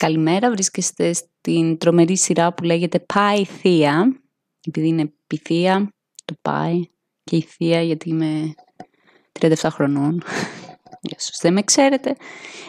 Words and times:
Καλημέρα, 0.00 0.50
βρίσκεστε 0.50 1.12
στην 1.12 1.78
τρομερή 1.78 2.16
σειρά 2.16 2.52
που 2.52 2.64
λέγεται 2.64 3.00
Πάει 3.00 3.44
Θεία, 3.44 4.20
επειδή 4.66 4.88
είναι 4.88 5.12
πυθία, 5.26 5.92
το 6.24 6.34
πάει 6.42 6.82
και 7.24 7.36
η 7.36 7.40
Θεία 7.40 7.82
γιατί 7.82 8.08
είμαι 8.08 8.54
37 9.40 9.54
χρονών. 9.70 10.22
Για 11.02 11.16
όσους 11.18 11.38
δεν 11.40 11.52
με 11.52 11.62
ξέρετε. 11.62 12.16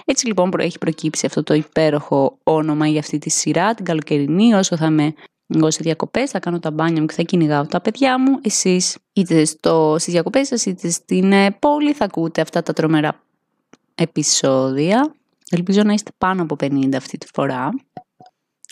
Έτσι 0.06 0.28
λοιπόν 0.28 0.52
έχει 0.58 0.78
προκύψει 0.78 1.26
αυτό 1.26 1.44
το 1.44 1.54
υπέροχο 1.54 2.38
όνομα 2.44 2.88
για 2.88 3.00
αυτή 3.00 3.18
τη 3.18 3.30
σειρά, 3.30 3.74
την 3.74 3.86
καλοκαιρινή, 3.86 4.54
όσο 4.54 4.78
θα 4.78 4.86
είμαι 4.86 5.14
εγώ 5.48 5.72
σε 5.72 5.80
διακοπές, 5.82 6.30
θα 6.30 6.40
κάνω 6.40 6.60
τα 6.60 6.72
μπάνια 6.72 7.02
μου 7.02 7.08
και 7.08 7.14
θα 7.14 7.24
κυνηγάω 7.24 7.66
τα 7.66 7.82
παιδιά 7.82 8.20
μου. 8.20 8.40
Εσείς 8.42 8.98
είτε 9.14 9.46
στο, 9.46 9.96
στις 10.00 10.14
διακοπές 10.14 10.48
σας 10.48 10.66
είτε 10.66 10.90
στην 10.90 11.32
ε, 11.32 11.52
πόλη 11.52 11.94
θα 11.94 12.06
ακούτε 12.06 12.42
αυτά 12.42 12.64
τα 12.64 12.74
τρομερά 12.74 13.24
επεισόδια. 13.96 15.16
Ελπίζω 15.54 15.84
να 15.84 15.94
είστε 15.94 16.12
πάνω 16.18 16.42
από 16.42 16.56
50 16.60 16.96
αυτή 16.96 17.18
τη 17.18 17.28
φορά. 17.34 17.70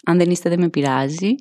Αν 0.06 0.18
δεν 0.18 0.30
είστε 0.30 0.50
δεν 0.50 0.60
με 0.60 0.70
πειράζει. 0.70 1.36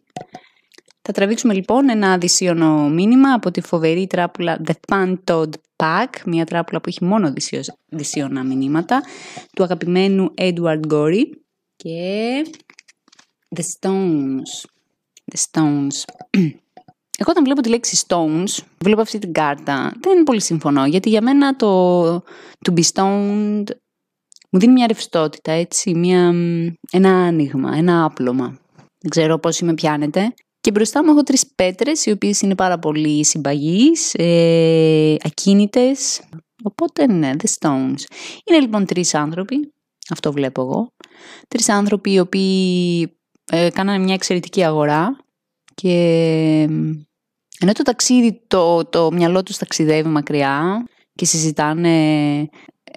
Θα 1.02 1.12
τραβήξουμε 1.12 1.55
λοιπόν 1.55 1.88
ένα 1.88 2.19
δυσίωνο 2.19 2.88
μήνυμα 2.88 3.33
από 3.33 3.51
τη 3.51 3.61
φοβερή 3.61 4.06
τράπουλα 4.06 4.61
The 4.66 4.73
Fun 4.88 5.14
Todd 5.24 5.51
Pack, 5.77 6.06
μια 6.27 6.45
τράπουλα 6.45 6.80
που 6.80 6.88
έχει 6.88 7.05
μόνο 7.05 7.33
δυσίωνα 7.88 8.45
μηνύματα, 8.45 9.02
του 9.52 9.62
αγαπημένου 9.62 10.34
Edward 10.37 10.80
Gorey 10.91 11.24
και 11.77 12.42
The 13.56 13.62
Stones. 13.62 14.69
The 15.33 15.39
Stones. 15.50 16.05
Εγώ 17.20 17.30
όταν 17.30 17.45
βλέπω 17.45 17.61
τη 17.61 17.69
λέξη 17.69 18.05
Stones, 18.06 18.64
βλέπω 18.78 19.00
αυτή 19.00 19.19
την 19.19 19.33
κάρτα, 19.33 19.92
δεν 20.00 20.23
πολύ 20.23 20.41
συμφωνώ, 20.41 20.86
γιατί 20.86 21.09
για 21.09 21.23
μένα 21.23 21.56
το 21.56 22.14
to 22.64 22.73
be 22.75 22.83
stoned 22.92 23.64
μου 24.51 24.59
δίνει 24.59 24.73
μια 24.73 24.87
ρευστότητα, 24.87 25.52
έτσι, 25.52 25.95
μια, 25.95 26.34
ένα 26.91 27.11
άνοιγμα, 27.11 27.77
ένα 27.77 28.05
άπλωμα. 28.05 28.59
Δεν 28.98 29.11
ξέρω 29.11 29.39
πώς 29.39 29.61
με 29.61 29.75
πιάνετε. 29.75 30.34
Και 30.61 30.70
μπροστά 30.70 31.05
μου 31.05 31.11
έχω 31.11 31.22
τρεις 31.22 31.47
πέτρες, 31.55 32.06
οι 32.06 32.11
οποίες 32.11 32.41
είναι 32.41 32.55
πάρα 32.55 32.78
πολύ 32.78 33.25
συμπαγείς, 33.25 34.14
ε, 34.14 35.17
ακίνητες. 35.25 36.20
Οπότε 36.62 37.06
ναι, 37.06 37.31
The 37.39 37.47
Stones. 37.59 38.00
Είναι 38.45 38.61
λοιπόν 38.61 38.87
τρεις 38.87 39.14
άνθρωποι, 39.14 39.72
αυτό 40.11 40.33
βλέπω 40.33 40.62
εγώ. 40.62 40.92
Τρεις 41.48 41.69
άνθρωποι 41.69 42.12
οι 42.12 42.19
οποίοι 42.19 43.00
ε, 43.50 43.70
κάνανε 43.70 44.05
μια 44.05 44.15
εξαιρετική 44.15 44.65
αγορά 44.65 45.17
και 45.75 45.92
ενώ 47.61 47.72
το 47.72 47.83
ταξίδι, 47.83 48.41
το, 48.47 48.84
το 48.84 49.12
μυαλό 49.12 49.42
τους 49.42 49.56
ταξιδεύει 49.56 50.09
μακριά 50.09 50.84
και 51.15 51.25
συζητάνε 51.25 52.48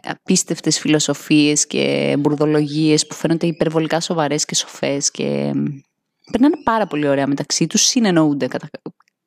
απίστευτες 0.04 0.80
φιλοσοφίες 0.80 1.68
και 1.68 2.16
μπουρδολογίες 2.20 3.08
που 3.08 3.16
φαίνονται 3.16 3.48
υπερβολικά 3.48 4.00
σοβαρές 4.00 4.46
και 4.46 4.56
σοφές 4.56 5.12
και 5.12 5.52
περνάνε 6.32 6.56
πάρα 6.64 6.88
πολύ 6.88 7.08
ωραία 7.08 7.28
μεταξύ 7.28 7.68
τους, 7.68 7.82
συνεννοούνται, 7.82 8.48
κατά, 8.48 8.70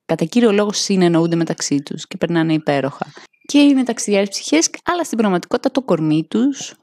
κατά 0.04 0.24
κύριο 0.24 0.52
λόγο 0.52 0.72
συνεννοούνται 0.72 1.36
μεταξύ 1.36 1.82
τους 1.82 2.06
και 2.06 2.16
περνάνε 2.16 2.52
υπέροχα. 2.52 3.06
Και 3.46 3.58
είναι 3.58 3.82
ταξιδιάρες 3.82 4.28
ψυχές, 4.28 4.70
αλλά 4.84 5.04
στην 5.04 5.18
πραγματικότητα 5.18 5.70
το 5.70 5.82
κορμί 5.82 6.26
τους, 6.30 6.74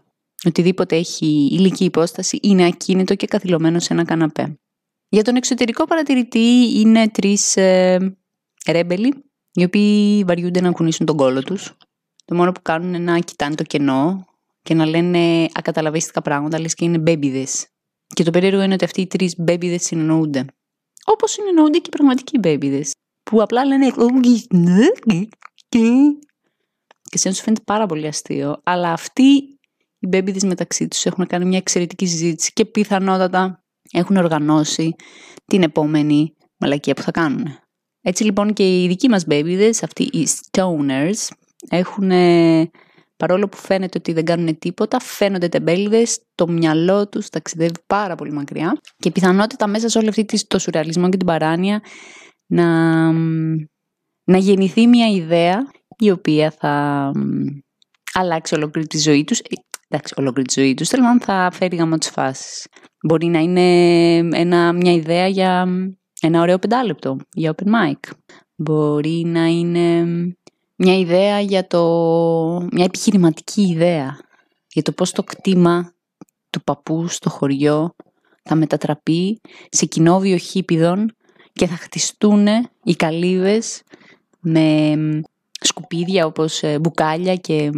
οτιδήποτε 0.46 0.96
έχει 0.96 1.50
ηλική 1.52 1.84
υπόσταση, 1.84 2.40
είναι 2.42 2.66
ακίνητο 2.66 3.16
και 3.16 3.28
καθυλωμένο 3.28 3.80
σε 3.80 3.94
ένα 3.94 4.06
καναπέ. 4.06 4.56
Για 5.10 5.24
τον 5.24 5.36
εξωτερικό 5.36 5.86
παρατηρητή 5.86 6.80
είναι 6.80 7.10
τρεις 7.10 7.58
ε, 7.58 8.18
ρέμπελοι, 8.68 9.24
οι 9.54 9.64
οποίοι 9.64 10.24
βαριούνται 10.24 10.62
να 10.62 10.72
κουνήσουν 10.72 11.06
τον 11.06 11.18
κόλο 11.18 11.44
τους 11.44 11.76
το 12.32 12.38
μόνο 12.38 12.52
που 12.52 12.62
κάνουν 12.62 12.94
είναι 12.94 13.12
να 13.12 13.20
κοιτάνε 13.20 13.56
το 13.56 13.64
κενό 13.64 14.26
και 14.62 14.74
να 14.74 14.86
λένε 14.86 15.50
ακαταλαβίστικα 15.54 16.22
πράγματα, 16.22 16.60
λες 16.60 16.74
και 16.74 16.86
είναι 16.86 16.98
μπέμπιδες. 16.98 17.68
Και 18.08 18.24
το 18.24 18.32
περίεργο 18.32 18.62
είναι 18.62 18.74
ότι 18.74 18.84
αυτοί 18.84 19.02
οι 19.02 19.08
τρεις 19.08 19.36
μπέμπιδες 19.38 19.84
συνεννοούνται. 19.84 20.46
Όπως 21.06 21.32
συνεννοούνται 21.32 21.78
και 21.78 21.84
οι 21.88 21.90
πραγματικοί 21.90 22.38
μπέμπιδες. 22.38 22.92
Που 23.24 23.42
απλά 23.42 23.66
λένε 23.66 23.92
και 27.10 27.18
σε 27.18 27.32
σου 27.32 27.44
φαίνεται 27.44 27.62
πάρα 27.66 27.86
πολύ 27.86 28.08
αστείο. 28.08 28.62
Αλλά 28.64 28.92
αυτοί 28.92 29.60
οι 30.00 30.08
μπέμπιδες 30.08 30.44
μεταξύ 30.44 30.88
τους 30.88 31.06
έχουν 31.06 31.28
κάνει 31.28 31.46
μια 31.46 31.58
εξαιρετική 31.58 32.06
συζήτηση 32.06 32.54
και 32.54 32.66
πιθανότατα 32.66 33.64
έχουν 33.92 34.18
οργανώσει 34.18 34.96
την 35.46 35.64
επόμενη 35.64 36.36
μαλακία 36.58 36.94
που 36.94 37.02
θα 37.02 37.12
κάνουν. 37.12 37.46
Έτσι 38.02 38.24
λοιπόν 38.24 38.54
και 38.54 38.84
οι 38.84 38.88
δικοί 38.88 39.10
μας 39.10 39.26
μπέμπιδες, 39.26 39.84
αυτοί 39.84 40.04
οι 40.04 40.28
stoners, 40.52 41.28
έχουν, 41.70 42.12
παρόλο 43.18 43.50
που 43.50 43.58
φαίνεται 43.58 43.98
ότι 43.98 44.14
δεν 44.14 44.26
κάνουν 44.26 44.58
τίποτα, 44.60 45.00
φαίνονται 45.00 45.48
τεμπέληδες, 45.48 46.20
το 46.36 46.48
μυαλό 46.48 47.10
τους 47.10 47.30
ταξιδεύει 47.30 47.76
πάρα 47.88 48.16
πολύ 48.16 48.32
μακριά 48.32 48.78
και 48.98 49.12
πιθανότητα 49.12 49.68
μέσα 49.68 49.90
σε 49.90 49.98
όλη 49.98 50.10
αυτή 50.10 50.48
το 50.48 50.60
σουρεαλισμό 50.60 51.10
και 51.10 51.18
την 51.18 51.28
παράνοια 51.28 51.82
να, 52.46 53.12
να 54.24 54.38
γεννηθεί 54.38 54.88
μια 54.88 55.08
ιδέα 55.08 55.72
η 55.98 56.12
οποία 56.12 56.52
θα 56.52 57.12
αλλάξει 58.14 58.56
ολόκληρη 58.56 58.88
τη 58.88 58.98
ζωή 58.98 59.24
τους. 59.24 59.40
Ε, 59.40 59.44
εντάξει, 59.88 60.14
ολόκληρη 60.18 60.48
τη 60.48 60.60
ζωή 60.60 60.74
τους, 60.74 60.88
θέλω 60.88 61.04
να 61.04 61.20
θα 61.20 61.50
φέρει 61.54 61.76
γαμό 61.76 61.98
τις 61.98 62.10
φάσεις. 62.10 62.68
Μπορεί 63.08 63.26
να 63.28 63.40
είναι 63.40 64.16
ένα, 64.18 64.74
μια 64.74 64.94
ιδέα 64.94 65.28
για 65.28 65.68
ένα 66.22 66.42
ωραίο 66.42 66.60
πεντάλεπτο, 66.60 67.18
για 67.34 67.56
open 67.56 67.68
mic. 67.68 68.12
Μπορεί 68.56 69.24
να 69.26 69.46
είναι 69.46 70.06
μια 70.84 70.98
ιδέα 70.98 71.40
για 71.40 71.68
το... 71.68 71.84
μια 72.72 72.86
επιχειρηματική 72.86 73.62
ιδέα 73.62 74.20
για 74.68 74.82
το 74.82 74.92
πώς 74.92 75.12
το 75.12 75.24
κτήμα 75.24 75.94
του 76.50 76.64
παππού 76.64 77.08
στο 77.08 77.30
χωριό 77.30 77.96
θα 78.44 78.56
μετατραπεί 78.56 79.42
σε 79.70 79.86
κοινόβιο 79.86 80.38
χίπιδων 80.38 81.16
και 81.54 81.68
θα 81.68 81.76
χτιστούν 81.76 82.48
οι 82.84 82.96
καλύβες 82.96 83.82
με 84.40 84.96
σκουπίδια 85.62 86.26
όπως 86.26 86.64
ε, 86.64 86.80
μπουκάλια 86.80 87.36
και 87.36 87.72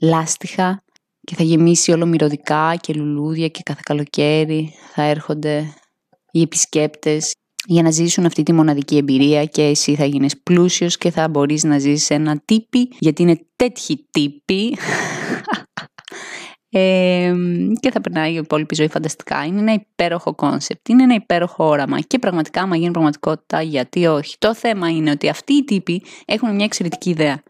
λάστιχα 0.00 0.82
και 1.20 1.34
θα 1.34 1.42
γεμίσει 1.42 1.92
όλο 1.92 2.06
μυρωδικά 2.06 2.76
και 2.76 2.92
λουλούδια 2.92 3.48
και 3.48 3.60
κάθε 3.64 3.80
καλοκαίρι 3.84 4.72
θα 4.92 5.02
έρχονται 5.02 5.74
οι 6.30 6.40
επισκέπτες 6.40 7.32
για 7.70 7.82
να 7.82 7.90
ζήσουν 7.90 8.26
αυτή 8.26 8.42
τη 8.42 8.52
μοναδική 8.52 8.96
εμπειρία 8.96 9.44
και 9.44 9.62
εσύ 9.62 9.94
θα 9.94 10.04
γίνεις 10.04 10.40
πλούσιος 10.42 10.96
και 10.98 11.10
θα 11.10 11.28
μπορείς 11.28 11.64
να 11.64 11.78
ζήσεις 11.78 12.10
ένα 12.10 12.42
τύπη 12.44 12.88
γιατί 12.98 13.22
είναι 13.22 13.46
τέτοιοι 13.56 14.06
τύποι 14.10 14.76
ε, 16.80 17.34
και 17.80 17.90
θα 17.90 18.00
περνάει 18.00 18.32
η 18.32 18.34
υπόλοιπη 18.34 18.74
ζωή 18.74 18.88
φανταστικά. 18.88 19.44
Είναι 19.44 19.60
ένα 19.60 19.72
υπέροχο 19.72 20.34
κόνσεπτ, 20.34 20.88
είναι 20.88 21.02
ένα 21.02 21.14
υπέροχο 21.14 21.64
όραμα 21.64 22.00
και 22.00 22.18
πραγματικά 22.18 22.62
άμα 22.62 22.76
γίνει 22.76 22.90
πραγματικότητα 22.90 23.62
γιατί 23.62 24.06
όχι. 24.06 24.36
Το 24.38 24.54
θέμα 24.54 24.88
είναι 24.88 25.10
ότι 25.10 25.28
αυτοί 25.28 25.52
οι 25.52 25.64
τύποι 25.64 26.02
έχουν 26.24 26.54
μια 26.54 26.64
εξαιρετική 26.64 27.10
ιδέα. 27.10 27.42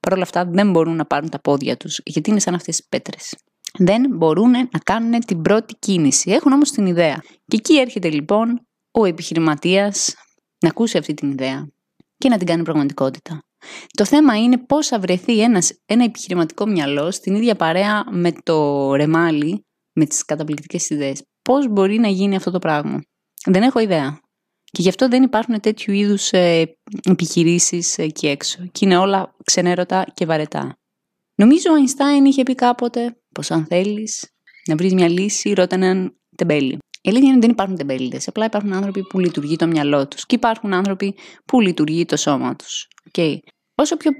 Παρ' 0.00 0.12
όλα 0.12 0.22
αυτά 0.22 0.44
δεν 0.44 0.70
μπορούν 0.70 0.96
να 0.96 1.04
πάρουν 1.04 1.28
τα 1.28 1.40
πόδια 1.40 1.76
τους 1.76 2.00
γιατί 2.04 2.30
είναι 2.30 2.40
σαν 2.40 2.54
αυτές 2.54 2.76
τις 2.76 2.86
πέτρες. 2.88 3.34
Δεν 3.78 4.06
μπορούν 4.10 4.50
να 4.50 4.78
κάνουν 4.84 5.20
την 5.20 5.42
πρώτη 5.42 5.74
κίνηση. 5.78 6.30
Έχουν 6.30 6.52
όμως 6.52 6.70
την 6.70 6.86
ιδέα. 6.86 7.22
Και 7.46 7.56
εκεί 7.56 7.78
έρχεται 7.78 8.10
λοιπόν 8.10 8.66
ο 8.92 9.04
επιχειρηματίας 9.04 10.14
να 10.62 10.68
ακούσει 10.68 10.98
αυτή 10.98 11.14
την 11.14 11.30
ιδέα 11.30 11.68
και 12.16 12.28
να 12.28 12.38
την 12.38 12.46
κάνει 12.46 12.62
πραγματικότητα. 12.62 13.42
Το 13.96 14.04
θέμα 14.04 14.38
είναι 14.38 14.58
πώς 14.58 14.86
θα 14.86 14.98
βρεθεί 14.98 15.40
ένας, 15.40 15.72
ένα 15.86 16.04
επιχειρηματικό 16.04 16.66
μυαλό 16.66 17.10
στην 17.10 17.34
ίδια 17.34 17.54
παρέα 17.54 18.04
με 18.10 18.32
το 18.42 18.94
ρεμάλι, 18.94 19.66
με 19.92 20.06
τις 20.06 20.24
καταπληκτικές 20.24 20.90
ιδέες. 20.90 21.22
Πώς 21.42 21.68
μπορεί 21.68 21.98
να 21.98 22.08
γίνει 22.08 22.36
αυτό 22.36 22.50
το 22.50 22.58
πράγμα; 22.58 23.00
Δεν 23.46 23.62
έχω 23.62 23.78
ιδέα. 23.78 24.20
Και 24.64 24.82
γι' 24.82 24.88
αυτό 24.88 25.08
δεν 25.08 25.22
υπάρχουν 25.22 25.60
τέτοιου 25.60 25.92
είδους 25.92 26.30
ε, 26.30 26.76
επιχειρήσεις 27.02 27.98
εκεί 27.98 28.26
έξω. 28.26 28.66
Και 28.72 28.84
είναι 28.84 28.96
όλα 28.96 29.36
ξενέρωτα 29.44 30.06
και 30.14 30.26
βαρετά. 30.26 30.76
Νομίζω 31.34 31.70
ο 31.70 31.74
Αϊνστάιν 31.74 32.24
είχε 32.24 32.42
πει 32.42 32.54
κάποτε 32.54 33.16
πως 33.34 33.50
αν 33.50 33.66
θέλεις 33.66 34.32
να 34.68 34.76
βρεις 34.76 34.94
μια 34.94 35.08
λύση 35.08 35.52
ρώτα 35.52 35.74
έναν 35.74 36.20
τεμπέλη. 36.36 36.78
Η 37.04 37.08
αλήθεια 37.08 37.26
είναι 37.26 37.36
ότι 37.36 37.46
δεν 37.46 37.50
υπάρχουν 37.50 37.76
τεμπέληδες. 37.76 38.28
Απλά 38.28 38.44
υπάρχουν 38.44 38.72
άνθρωποι 38.72 39.02
που 39.02 39.18
λειτουργεί 39.18 39.56
το 39.56 39.66
μυαλό 39.66 40.08
τους 40.08 40.26
και 40.26 40.34
υπάρχουν 40.34 40.72
άνθρωποι 40.72 41.14
που 41.44 41.60
λειτουργεί 41.60 42.04
το 42.04 42.16
σώμα 42.16 42.56
τους. 42.56 42.88
Okay. 43.12 43.36
Όσο 43.74 43.96
πιο 43.96 44.10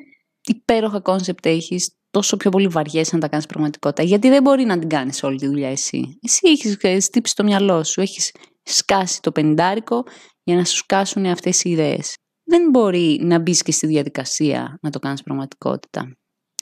υπέροχα 0.46 1.00
κόνσεπτ 1.00 1.46
έχεις, 1.46 1.96
τόσο 2.10 2.36
πιο 2.36 2.50
πολύ 2.50 2.68
βαριέσαι 2.68 3.14
να 3.14 3.20
τα 3.20 3.28
κάνεις 3.28 3.46
πραγματικότητα. 3.46 4.02
Γιατί 4.02 4.28
δεν 4.28 4.42
μπορεί 4.42 4.64
να 4.64 4.78
την 4.78 4.88
κάνεις 4.88 5.22
όλη 5.22 5.38
τη 5.38 5.46
δουλειά 5.46 5.68
εσύ. 5.68 6.18
Εσύ 6.22 6.40
έχεις 6.48 7.04
στύψει 7.04 7.34
το 7.34 7.44
μυαλό 7.44 7.84
σου, 7.84 8.00
έχεις 8.00 8.34
σκάσει 8.62 9.20
το 9.20 9.32
πεντάρικο 9.32 10.02
για 10.42 10.56
να 10.56 10.64
σου 10.64 10.76
σκάσουν 10.76 11.26
αυτές 11.26 11.64
οι 11.64 11.70
ιδέες. 11.70 12.14
Δεν 12.44 12.70
μπορεί 12.70 13.18
να 13.22 13.38
μπεις 13.38 13.62
και 13.62 13.72
στη 13.72 13.86
διαδικασία 13.86 14.78
να 14.82 14.90
το 14.90 14.98
κάνεις 14.98 15.22
πραγματικότητα. 15.22 16.16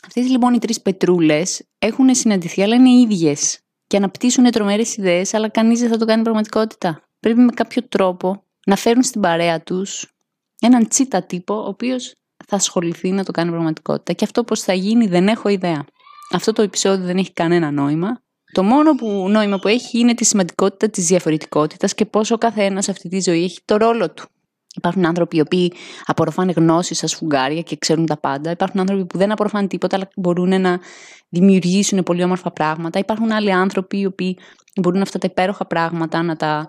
Αυτές 0.06 0.28
λοιπόν 0.28 0.54
οι 0.54 0.58
τρεις 0.58 0.80
πετρούλες 0.80 1.68
έχουν 1.78 2.14
συναντηθεί, 2.14 2.62
αλλά 2.62 2.74
είναι 2.74 2.90
ίδιες 2.90 3.60
και 3.90 3.96
αναπτύσσουν 3.96 4.50
τρομερές 4.50 4.96
ιδέες, 4.96 5.34
αλλά 5.34 5.48
κανείς 5.48 5.80
δεν 5.80 5.88
θα 5.88 5.96
το 5.96 6.04
κάνει 6.04 6.22
πραγματικότητα. 6.22 7.02
Πρέπει 7.20 7.40
με 7.40 7.52
κάποιο 7.52 7.82
τρόπο 7.88 8.42
να 8.66 8.76
φέρουν 8.76 9.02
στην 9.02 9.20
παρέα 9.20 9.62
τους 9.62 10.12
έναν 10.60 10.88
τσίτα 10.88 11.22
τύπο, 11.22 11.54
ο 11.54 11.66
οποίος 11.66 12.14
θα 12.46 12.56
ασχοληθεί 12.56 13.10
να 13.10 13.24
το 13.24 13.32
κάνει 13.32 13.50
πραγματικότητα. 13.50 14.12
Και 14.12 14.24
αυτό 14.24 14.44
πώς 14.44 14.60
θα 14.60 14.72
γίνει 14.72 15.06
δεν 15.06 15.28
έχω 15.28 15.48
ιδέα. 15.48 15.84
Αυτό 16.32 16.52
το 16.52 16.62
επεισόδιο 16.62 17.04
δεν 17.04 17.16
έχει 17.16 17.32
κανένα 17.32 17.70
νόημα. 17.70 18.22
Το 18.52 18.62
μόνο 18.62 18.94
που, 18.94 19.26
νόημα 19.28 19.58
που 19.58 19.68
έχει 19.68 19.98
είναι 19.98 20.14
τη 20.14 20.24
σημαντικότητα 20.24 20.88
της 20.88 21.06
διαφορετικότητας 21.06 21.94
και 21.94 22.06
πόσο 22.06 22.34
ο 22.34 22.38
καθένας 22.38 22.84
σε 22.84 22.90
αυτή 22.90 23.08
τη 23.08 23.20
ζωή 23.20 23.44
έχει 23.44 23.60
το 23.64 23.76
ρόλο 23.76 24.10
του. 24.10 24.28
Υπάρχουν 24.76 25.06
άνθρωποι 25.06 25.36
οι 25.36 25.40
οποίοι 25.40 25.72
απορροφάνε 26.04 26.52
γνώσεις 26.52 26.98
σαν 26.98 27.08
σφουγγάρια 27.08 27.62
και 27.62 27.76
ξέρουν 27.76 28.06
τα 28.06 28.16
πάντα. 28.16 28.50
Υπάρχουν 28.50 28.80
άνθρωποι 28.80 29.06
που 29.06 29.18
δεν 29.18 29.32
απορροφάνε 29.32 29.66
τίποτα, 29.66 29.96
αλλά 29.96 30.08
μπορούν 30.16 30.60
να 30.60 30.80
δημιουργήσουν 31.28 32.02
πολύ 32.02 32.22
όμορφα 32.22 32.50
πράγματα. 32.50 32.98
Υπάρχουν 32.98 33.32
άλλοι 33.32 33.52
άνθρωποι 33.52 33.98
οι 33.98 34.06
οποίοι 34.06 34.38
μπορούν 34.80 35.02
αυτά 35.02 35.18
τα 35.18 35.28
υπέροχα 35.30 35.66
πράγματα 35.66 36.22
να 36.22 36.36
τα 36.36 36.68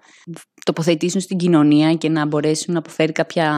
τοποθετήσουν 0.66 1.22
στην 1.22 1.38
κοινωνία 1.38 1.94
και 1.94 2.10
να 2.10 2.26
μπορέσουν 2.26 2.74
να 2.74 2.80
αποφέρει 2.80 3.12
κάποια 3.12 3.54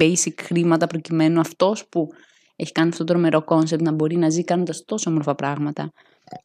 basic 0.00 0.34
χρήματα 0.42 0.86
προκειμένου 0.86 1.40
αυτός 1.40 1.86
που 1.88 2.08
έχει 2.60 2.72
κάνει 2.72 2.88
αυτό 2.88 3.04
το 3.04 3.12
τρομερό 3.12 3.42
κόνσεπτ 3.42 3.82
να 3.82 3.92
μπορεί 3.92 4.16
να 4.16 4.30
ζει 4.30 4.44
κάνοντας 4.44 4.84
τόσο 4.84 5.10
όμορφα 5.10 5.34
πράγματα. 5.34 5.92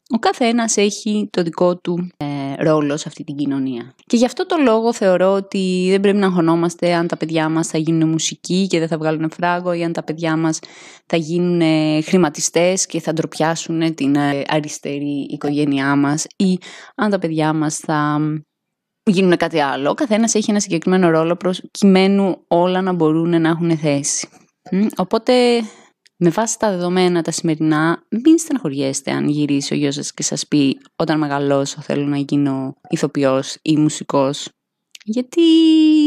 Ο 0.08 0.18
καθένας 0.18 0.76
έχει 0.76 1.28
το 1.32 1.42
δικό 1.42 1.76
του 1.76 2.10
ε, 2.16 2.62
ρόλο 2.62 2.96
σε 2.96 3.04
αυτή 3.08 3.24
την 3.24 3.36
κοινωνία. 3.36 3.94
Και 4.06 4.16
γι' 4.16 4.24
αυτό 4.24 4.46
το 4.46 4.56
λόγο 4.64 4.92
θεωρώ 4.92 5.32
ότι 5.32 5.86
δεν 5.90 6.00
πρέπει 6.00 6.18
να 6.18 6.26
αγχωνόμαστε 6.26 6.94
αν 6.94 7.06
τα 7.06 7.16
παιδιά 7.16 7.48
μας 7.48 7.66
θα 7.68 7.78
γίνουν 7.78 8.08
μουσικοί 8.08 8.66
και 8.66 8.78
δεν 8.78 8.88
θα 8.88 8.98
βγάλουν 8.98 9.30
φράγκο 9.30 9.72
ή 9.72 9.84
αν 9.84 9.92
τα 9.92 10.02
παιδιά 10.02 10.36
μας 10.36 10.58
θα 11.06 11.16
γίνουν 11.16 11.62
χρηματιστές 12.02 12.86
και 12.86 13.00
θα 13.00 13.12
ντροπιάσουν 13.12 13.94
την 13.94 14.14
ε, 14.14 14.42
αριστερή 14.46 15.26
οικογένειά 15.30 15.96
μας 15.96 16.26
ή 16.36 16.58
αν 16.94 17.10
τα 17.10 17.18
παιδιά 17.18 17.52
μας 17.52 17.76
θα 17.76 18.20
γίνουν 19.04 19.36
κάτι 19.36 19.60
άλλο. 19.60 19.90
Ο 19.90 19.94
καθένας 19.94 20.34
έχει 20.34 20.50
ένα 20.50 20.60
συγκεκριμένο 20.60 21.10
ρόλο 21.10 21.36
προκειμένου 21.36 22.44
όλα 22.48 22.80
να 22.80 22.92
μπορούν 22.92 23.40
να 23.40 23.48
έχουν 23.48 23.78
θέση. 23.78 24.28
Οπότε 24.96 25.32
με 26.16 26.30
βάση 26.30 26.58
τα 26.58 26.70
δεδομένα 26.70 27.22
τα 27.22 27.30
σημερινά, 27.30 28.06
μην 28.08 28.38
στεναχωριέστε 28.38 29.10
αν 29.10 29.28
γυρίσει 29.28 29.74
ο 29.74 29.76
γιος 29.76 29.94
σας 29.94 30.14
και 30.14 30.22
σας 30.22 30.46
πει 30.48 30.78
όταν 30.96 31.18
μεγαλώσω 31.18 31.80
θέλω 31.80 32.06
να 32.06 32.16
γίνω 32.16 32.76
ηθοποιός 32.88 33.56
ή 33.62 33.76
μουσικός. 33.76 34.48
Γιατί, 35.04 35.42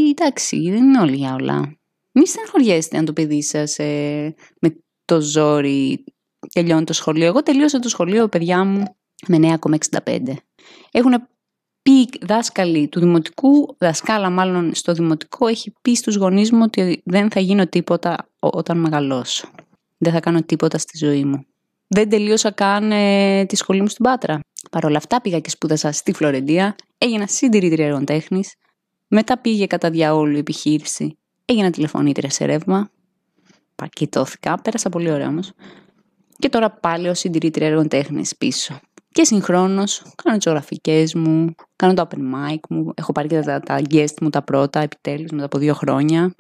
εντάξει, 0.10 0.70
δεν 0.70 0.84
είναι 0.84 1.00
όλοι 1.00 1.16
για 1.16 1.34
όλα. 1.34 1.78
Μην 2.12 2.26
στεναχωριέστε 2.26 2.98
αν 2.98 3.06
το 3.06 3.14
παιδί 3.14 3.44
σας 3.44 3.80
ε, 3.80 4.36
με 4.60 4.84
το 5.06 5.22
ζόρι 5.22 6.04
τελειώνει 6.54 6.84
το 6.84 6.94
σχολείο. 6.94 7.26
Εγώ 7.26 7.44
τελείωσα 7.44 7.80
το 7.80 7.90
σχολείο, 7.90 8.28
παιδιά 8.28 8.64
μου, 8.64 8.84
με 9.28 9.58
9,65. 9.62 10.34
Έχουν 10.92 11.28
πει 11.82 12.10
δάσκαλοι 12.22 12.88
του 12.88 13.00
δημοτικού, 13.00 13.76
δασκάλα 13.78 14.30
μάλλον 14.30 14.76
στο 14.76 14.94
δημοτικό, 14.94 15.48
έχει 15.48 15.74
πει 15.82 15.96
στους 15.96 16.16
γονείς 16.16 16.52
μου 16.52 16.62
ότι 16.64 17.02
δεν 17.06 17.32
θα 17.32 17.40
γίνω 17.40 17.68
τίποτα 17.68 18.30
όταν 18.40 18.78
μεγαλώσω. 18.78 19.50
Δεν 19.98 20.14
θα 20.14 20.20
κάνω 20.20 20.44
τίποτα 20.44 20.78
στη 20.78 20.98
ζωή 20.98 21.24
μου. 21.26 21.46
Δεν 21.88 22.10
τελείωσα 22.10 22.52
καν 22.52 22.92
ε, 22.92 23.46
τη 23.46 23.56
σχολή 23.56 23.82
μου 23.82 23.88
στην 23.88 24.04
Πάτρα. 24.04 24.40
Παρ' 24.72 24.86
όλα 24.86 24.98
αυτά 24.98 25.22
πήγα 25.22 25.40
και 25.40 25.50
σπούδασα 25.50 25.92
στη 25.92 26.14
Φλωρεντία, 26.14 26.76
έγινα 26.98 27.28
συντηρήτρια 27.28 27.86
έργων 27.86 28.06
τέχνη, 28.06 28.44
μετά 29.08 29.38
πήγε 29.38 29.66
κατά 29.66 29.90
διαόλου 29.90 30.36
η 30.36 30.40
επιχείρηση, 30.40 31.18
έγινα 31.46 31.70
τηλεφωνήτρια 31.70 32.30
σε 32.30 32.46
ρεύμα, 32.46 32.90
πακετώθηκα, 33.76 34.62
πέρασα 34.62 34.90
πολύ 34.90 35.12
ωραία 35.12 35.28
όμως. 35.28 35.52
Και 36.40 36.50
τώρα 36.50 36.72
πάλι 36.72 37.10
ως 37.10 37.20
συντηρήτρια 37.20 37.68
έργων 37.68 37.88
τέχνη 37.88 38.24
πίσω. 38.38 38.80
Και 39.12 39.24
συγχρόνως 39.24 40.04
κάνω 40.24 40.38
τις 40.38 40.52
γραφικέ 40.52 41.06
μου, 41.16 41.56
κάνω 41.76 41.94
το 41.94 42.08
open 42.10 42.18
mic 42.18 42.60
μου, 42.70 42.92
έχω 42.96 43.12
πάρει 43.12 43.28
και 43.28 43.40
τα, 43.40 43.60
τα 43.60 43.82
guest 43.90 44.14
μου 44.22 44.30
τα 44.30 44.42
πρώτα 44.42 44.80
επιτέλους 44.80 45.32
μετά 45.32 45.46
από 45.46 45.58
δύο 45.58 45.74
χρόνια. 45.74 46.36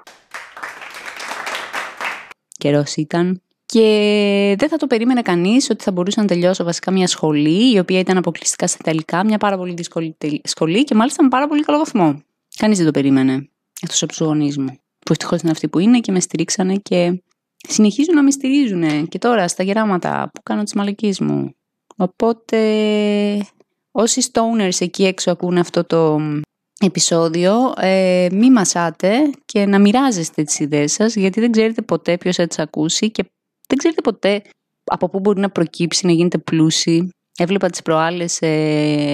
Καιρός 2.58 2.96
ήταν. 2.96 3.42
Και 3.74 4.56
δεν 4.58 4.70
θα 4.70 4.78
το 4.78 4.88
περίμενε 4.88 5.22
κανείς 5.22 5.70
ότι 5.70 5.84
θα 5.84 5.92
μπορούσα 5.92 6.22
να 6.22 6.28
τελειώσω 6.28 6.64
βασικά 6.64 6.92
μια 6.92 7.08
σχολή, 7.08 7.74
η 7.74 7.80
οποία 7.80 8.00
ήταν 8.00 8.18
αποκλειστικά 8.18 8.68
στα 8.68 8.78
Ιταλικά, 8.82 9.26
μια 9.26 9.38
πάρα 9.38 9.58
πολύ 9.58 9.74
δύσκολη 9.74 10.18
σχολή 10.44 10.84
και 10.84 10.96
μάλιστα 10.96 11.24
με 11.24 11.30
πάρα 11.30 11.48
πολύ 11.48 11.64
καλό 11.64 11.78
βαθμό. 11.78 12.22
Κανείς 12.58 12.78
δεν 12.78 12.86
το 12.86 12.92
περίμενε. 12.92 13.50
Εκτός 13.82 14.02
από 14.04 14.12
τους 14.12 14.22
γονείς 14.22 14.58
μου. 14.58 14.78
Που 15.06 15.12
ευτυχώς 15.12 15.42
είναι 15.42 15.52
αυτοί 15.52 15.68
που 15.68 15.80
είναι 15.80 16.00
και 16.00 16.12
με 16.12 16.20
στηρίξανε 16.20 16.76
και 16.76 17.24
συνεχίζουν 17.68 18.16
να 18.16 18.24
με 18.24 18.32
στηρίζουν 18.32 19.08
και 19.08 19.18
τώρα 19.18 19.48
στα 19.48 19.64
γεράματα 19.64 20.30
που 20.34 20.44
κάνω 20.44 20.64
τη 20.64 20.78
μαλική 20.78 21.16
μου. 21.20 21.56
Οπότε 21.96 22.58
όσοι 23.92 24.32
stoners 24.32 24.80
εκεί 24.80 25.06
έξω 25.06 25.32
ακούνε 25.32 25.60
αυτό 25.60 25.84
το 25.84 26.22
επεισόδιο, 26.80 27.74
ε, 27.78 28.28
μη 28.32 28.52
μασάτε 28.52 29.32
και 29.46 29.66
να 29.66 29.80
μοιράζεστε 29.80 30.44
τις 30.44 30.60
ιδέες 30.60 30.92
σας 30.92 31.16
γιατί 31.16 31.40
δεν 31.40 31.52
ξέρετε 31.52 31.82
ποτέ 31.82 32.18
ποιος 32.18 32.36
θα 32.36 32.48
τις 32.48 32.60
ακούσει 32.60 33.12
και 33.12 33.24
δεν 33.68 33.78
ξέρετε 33.78 34.02
ποτέ 34.02 34.42
από 34.84 35.10
πού 35.10 35.20
μπορεί 35.20 35.40
να 35.40 35.50
προκύψει, 35.50 36.06
να 36.06 36.12
γίνετε 36.12 36.38
πλούσιοι. 36.38 37.10
Έβλεπα 37.40 37.70
τις 37.70 37.82
προάλλες 37.82 38.42
ε, 38.42 38.48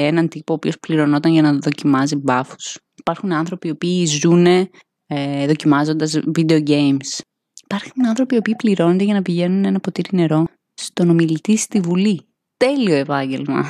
έναν 0.07 0.27
τύπο 0.27 0.53
ο 0.53 0.55
οποίος 0.55 0.79
πληρωνόταν 0.79 1.31
για 1.31 1.41
να 1.41 1.53
δοκιμάζει 1.53 2.15
μπάφους. 2.15 2.77
Υπάρχουν 2.95 3.31
άνθρωποι 3.31 3.67
οι 3.67 3.71
οποίοι 3.71 4.05
ζουν 4.05 4.45
ε, 4.45 5.47
δοκιμάζοντας 5.47 6.19
video 6.37 6.67
games. 6.67 7.19
Υπάρχουν 7.63 8.05
άνθρωποι 8.07 8.35
οι 8.35 8.37
οποίοι 8.37 8.55
πληρώνονται 8.55 9.03
για 9.03 9.13
να 9.13 9.21
πηγαίνουν 9.21 9.65
ένα 9.65 9.79
ποτήρι 9.79 10.09
νερό 10.11 10.45
στον 10.73 11.09
ομιλητή 11.09 11.57
στη 11.57 11.79
Βουλή. 11.79 12.27
Τέλειο 12.57 12.95
επάγγελμα. 12.95 13.65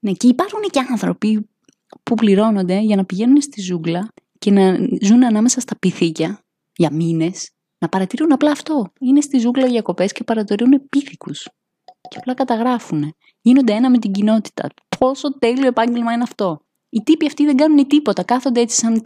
Ναι, 0.00 0.12
και 0.12 0.26
υπάρχουν 0.26 0.60
και 0.70 0.86
άνθρωποι 0.90 1.48
που 2.02 2.14
πληρώνονται 2.14 2.80
για 2.80 2.96
να 2.96 3.04
πηγαίνουν 3.04 3.40
στη 3.40 3.60
ζούγκλα 3.60 4.08
και 4.38 4.50
να 4.50 4.76
ζουν 5.02 5.24
ανάμεσα 5.24 5.60
στα 5.60 5.78
πυθίκια 5.78 6.38
για 6.76 6.92
μήνες 6.92 7.50
να 7.84 7.90
παρατηρούν 7.90 8.32
απλά 8.32 8.50
αυτό. 8.50 8.92
Είναι 9.00 9.20
στη 9.20 9.38
ζούγκλα 9.38 9.66
διακοπές 9.66 10.12
και 10.12 10.24
παρατηρούν 10.24 10.88
πίθηκου. 10.88 11.32
Και 12.08 12.16
απλά 12.18 12.34
καταγράφουν. 12.34 13.14
Γίνονται 13.40 13.72
ένα 13.72 13.90
με 13.90 13.98
την 13.98 14.12
κοινότητα. 14.12 14.68
Πόσο 14.98 15.38
τέλειο 15.38 15.66
επάγγελμα 15.66 16.12
είναι 16.12 16.22
αυτό. 16.22 16.60
Οι 16.88 17.02
τύποι 17.02 17.26
αυτοί 17.26 17.44
δεν 17.44 17.56
κάνουν 17.56 17.86
τίποτα. 17.86 18.22
Κάθονται 18.22 18.60
έτσι 18.60 18.76
σαν 18.76 19.00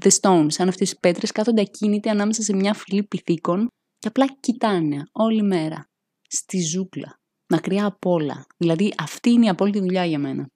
the 0.00 0.08
stones, 0.20 0.46
σαν 0.48 0.68
αυτές 0.68 0.88
τις 0.88 0.98
πέτρες, 0.98 1.32
κάθονται 1.32 1.60
ακίνητοι 1.60 2.08
ανάμεσα 2.08 2.42
σε 2.42 2.54
μια 2.54 2.74
φυλή 2.74 3.02
πυθίκων 3.02 3.68
και 3.98 4.08
απλά 4.08 4.26
κοιτάνε 4.40 5.02
όλη 5.12 5.42
μέρα. 5.42 5.88
Στη 6.28 6.60
ζούγκλα. 6.60 7.20
Μακριά 7.48 7.86
από 7.86 8.10
όλα. 8.10 8.46
Δηλαδή 8.56 8.94
αυτή 8.98 9.30
είναι 9.30 9.44
η 9.44 9.48
απόλυτη 9.48 9.80
δουλειά 9.80 10.04
για 10.04 10.18
μένα. 10.18 10.48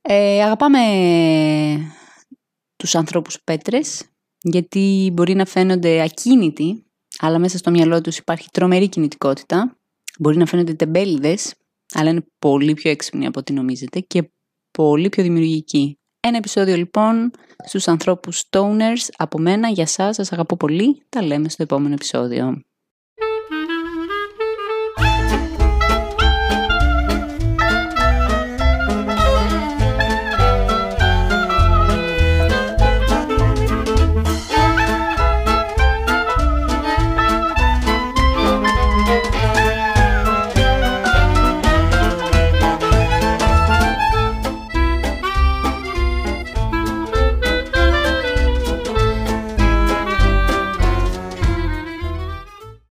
Ε, 0.00 0.42
αγαπάμε 0.42 0.78
τους 2.76 2.94
ανθρώπους 2.94 3.42
πέτρες 3.44 4.08
γιατί 4.40 5.10
μπορεί 5.12 5.34
να 5.34 5.44
φαίνονται 5.44 6.02
ακίνητοι 6.02 6.86
αλλά 7.24 7.38
μέσα 7.38 7.58
στο 7.58 7.70
μυαλό 7.70 8.00
τους 8.00 8.18
υπάρχει 8.18 8.48
τρομερή 8.52 8.88
κινητικότητα. 8.88 9.76
Μπορεί 10.18 10.36
να 10.36 10.46
φαίνονται 10.46 10.74
τεμπέληδες, 10.74 11.54
αλλά 11.94 12.10
είναι 12.10 12.24
πολύ 12.38 12.74
πιο 12.74 12.90
έξυπνοι 12.90 13.26
από 13.26 13.40
ό,τι 13.40 13.52
νομίζετε 13.52 14.00
και 14.00 14.30
πολύ 14.70 15.08
πιο 15.08 15.22
δημιουργικοί. 15.22 15.98
Ένα 16.20 16.36
επεισόδιο 16.36 16.76
λοιπόν 16.76 17.30
στους 17.64 17.88
ανθρώπους 17.88 18.44
stoners 18.50 19.08
από 19.16 19.38
μένα 19.38 19.68
για 19.68 19.86
σας, 19.86 20.14
σας 20.14 20.32
αγαπώ 20.32 20.56
πολύ, 20.56 21.02
τα 21.08 21.22
λέμε 21.22 21.48
στο 21.48 21.62
επόμενο 21.62 21.94
επεισόδιο. 21.94 22.62